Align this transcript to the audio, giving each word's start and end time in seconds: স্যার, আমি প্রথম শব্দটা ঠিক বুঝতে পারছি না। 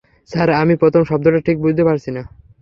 স্যার, 0.29 0.49
আমি 0.61 0.73
প্রথম 0.75 1.01
শব্দটা 1.03 1.39
ঠিক 1.47 1.57
বুঝতে 1.63 1.83
পারছি 1.87 2.09
না। 2.11 2.23